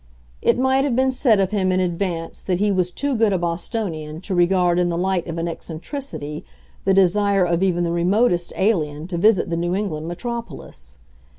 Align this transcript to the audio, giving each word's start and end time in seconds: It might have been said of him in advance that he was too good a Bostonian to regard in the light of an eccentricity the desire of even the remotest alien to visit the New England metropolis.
It 0.41 0.57
might 0.57 0.83
have 0.83 0.95
been 0.95 1.11
said 1.11 1.39
of 1.39 1.51
him 1.51 1.71
in 1.71 1.79
advance 1.79 2.41
that 2.41 2.57
he 2.57 2.71
was 2.71 2.89
too 2.89 3.15
good 3.15 3.31
a 3.31 3.37
Bostonian 3.37 4.19
to 4.21 4.33
regard 4.33 4.79
in 4.79 4.89
the 4.89 4.97
light 4.97 5.27
of 5.27 5.37
an 5.37 5.47
eccentricity 5.47 6.43
the 6.85 6.93
desire 6.95 7.45
of 7.45 7.61
even 7.61 7.83
the 7.83 7.91
remotest 7.91 8.51
alien 8.55 9.05
to 9.09 9.17
visit 9.19 9.51
the 9.51 9.57
New 9.57 9.75
England 9.75 10.07
metropolis. 10.07 10.97